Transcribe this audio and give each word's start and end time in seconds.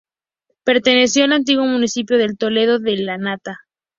Perteneció 0.63 1.25
al 1.25 1.33
antiguo 1.33 1.63
municipio 1.65 2.17
del 2.17 2.35
Toledo 2.35 2.79
de 2.79 2.97
La 3.03 3.19
Nata. 3.19 3.59